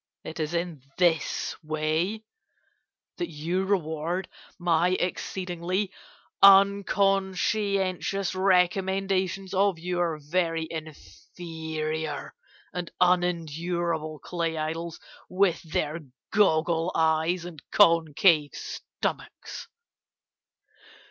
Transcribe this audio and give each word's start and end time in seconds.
It 0.23 0.39
is 0.39 0.55
in 0.55 0.81
this 0.97 1.55
way 1.61 2.23
that 3.17 3.29
you 3.29 3.65
reward 3.65 4.27
my 4.57 4.97
exceedingly 4.99 5.91
unconscientious 6.41 8.33
recommendations 8.33 9.53
of 9.53 9.77
your 9.77 10.17
very 10.17 10.67
inferior 10.71 12.33
and 12.73 12.91
unendurable 12.99 14.17
clay 14.17 14.57
idols, 14.57 14.99
with 15.29 15.61
their 15.61 15.99
goggle 16.33 16.91
eyes 16.95 17.45
and 17.45 17.61
concave 17.69 18.55
stomachs! 18.55 19.67